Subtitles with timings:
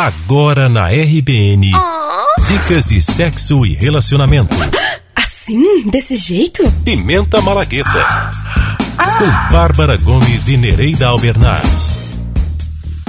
[0.00, 1.72] Agora na RBN.
[1.74, 2.42] Oh.
[2.44, 4.56] Dicas de sexo e relacionamento.
[5.14, 5.90] Assim?
[5.90, 6.62] Desse jeito?
[6.82, 8.00] Pimenta Malagueta.
[8.96, 9.18] Ah.
[9.18, 11.98] Com Bárbara Gomes e Nereida Albernaz.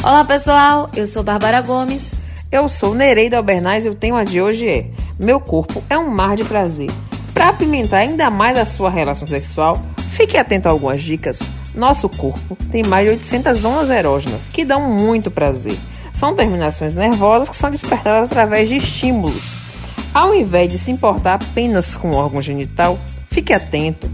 [0.04, 2.12] Olá pessoal, eu sou Bárbara Gomes.
[2.52, 6.36] Eu sou Nereida Albernaz e o tema de hoje é Meu corpo é um mar
[6.36, 6.92] de prazer.
[7.34, 9.82] Para apimentar ainda mais a sua relação sexual,
[10.12, 11.40] fique atento a algumas dicas.
[11.74, 15.78] Nosso corpo tem mais de 800 zonas erógenas que dão muito prazer.
[16.22, 19.56] São terminações nervosas que são despertadas através de estímulos.
[20.14, 23.00] Ao invés de se importar apenas com o órgão genital,
[23.32, 24.08] fique atento.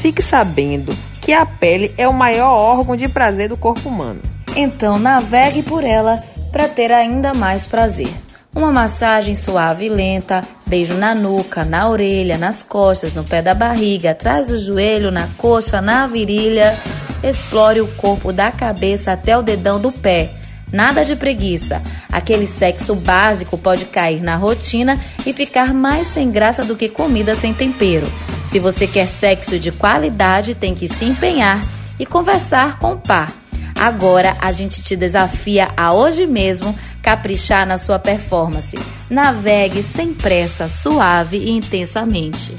[0.00, 4.22] Fique sabendo que a pele é o maior órgão de prazer do corpo humano.
[4.54, 6.22] Então navegue por ela
[6.52, 8.14] para ter ainda mais prazer.
[8.54, 13.52] Uma massagem suave e lenta, beijo na nuca, na orelha, nas costas, no pé da
[13.52, 16.78] barriga, atrás do joelho, na coxa, na virilha.
[17.20, 20.40] Explore o corpo da cabeça até o dedão do pé
[20.72, 21.82] Nada de preguiça.
[22.10, 27.34] Aquele sexo básico pode cair na rotina e ficar mais sem graça do que comida
[27.34, 28.06] sem tempero.
[28.46, 31.62] Se você quer sexo de qualidade, tem que se empenhar
[31.98, 33.32] e conversar com o par.
[33.78, 38.78] Agora a gente te desafia a hoje mesmo caprichar na sua performance.
[39.10, 42.54] Navegue sem pressa, suave e intensamente.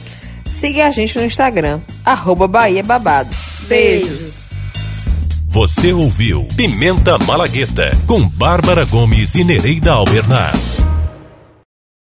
[0.45, 3.49] Siga a gente no Instagram, arroba Bahia Babados.
[3.67, 4.42] Beijos!
[5.53, 10.83] Você ouviu Pimenta Malagueta com Bárbara Gomes e Nereida Albernaz.